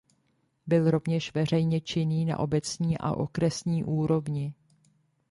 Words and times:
Byl 0.67 0.91
rovněž 0.91 1.33
veřejně 1.33 1.81
činný 1.81 2.25
na 2.25 2.39
obecní 2.39 2.97
a 2.97 3.11
okresní 3.11 3.83
úrovni. 3.83 4.53